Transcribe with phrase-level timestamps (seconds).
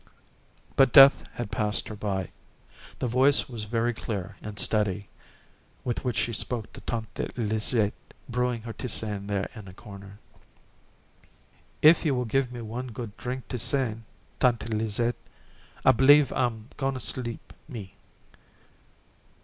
[0.75, 2.31] But death had passed her by.
[2.97, 5.09] The voice was very clear and steady
[5.83, 7.93] with which she spoke to Tante Lizette,
[8.27, 10.17] brewing her tisane there in a corner.
[11.83, 14.01] "Ef you will give me one good drink tisane,
[14.39, 15.17] Tante Lizette,
[15.85, 17.93] I b'lieve I'm goin' sleep, me."